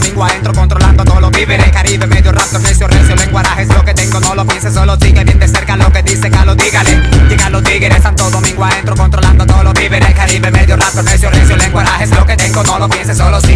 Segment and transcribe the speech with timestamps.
[0.00, 1.70] domingo adentro controlando todos los víveres.
[1.70, 5.24] Caribe, medio raptor, necio, recio, lenguaraje es lo que tengo, no lo pienses, solo sigue
[5.24, 6.90] bien de cerca lo que dice Calo, dígale
[7.28, 10.14] Llegan los tigres, Santo Domingo adentro controlando todos los víveres.
[10.14, 13.49] Caribe, medio raptor, necio, recio, lenguaraje es lo que tengo, no lo pienses, solo sigue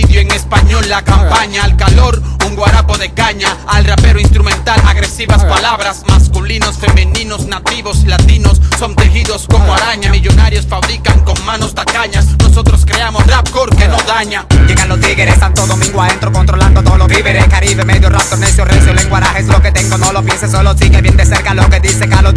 [0.00, 6.04] en español, la campaña, al calor, un guarapo de caña, al rapero instrumental, agresivas palabras,
[6.08, 13.26] masculinos, femeninos, nativos, latinos, son tejidos como araña, millonarios fabrican con manos tacañas, nosotros creamos
[13.26, 14.46] rapcore que no daña.
[14.66, 17.46] Llegan los tigres, Santo Domingo adentro, controlando todos los víveres.
[17.48, 21.00] Caribe, medio rato, necio, recio, lenguaje es lo que tengo, no lo pienses, solo sigue
[21.00, 22.27] bien de cerca lo que dice Calo,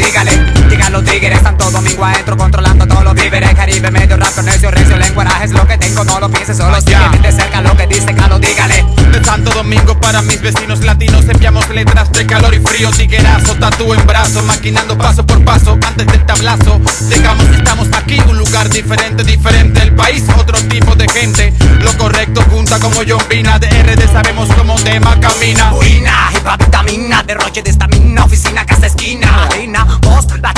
[7.32, 8.86] de cerca lo que dice Calo, dígale.
[9.12, 13.94] De Santo Domingo para mis vecinos latinos enviamos letras de calor y frío, tiguerazo, tatú
[13.94, 16.82] en brazo, maquinando paso por paso antes del tablazo.
[17.10, 21.54] Que estamos aquí, un lugar diferente, diferente, el país, otro tipo de gente.
[21.82, 25.72] Lo correcto junta como John Vina, de RD sabemos cómo tema camina.
[25.72, 30.51] Buena, jefa vitamina, derroche de estamina, oficina, casa, esquina, harina, voz latina,